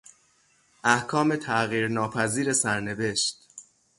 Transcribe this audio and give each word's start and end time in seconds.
احکام 0.83 1.35
تغییر 1.35 1.87
ناپذیر 1.87 2.53
سرنوشت 2.53 3.37